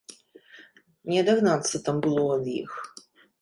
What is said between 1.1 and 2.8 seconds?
Не адагнацца там было ад іх!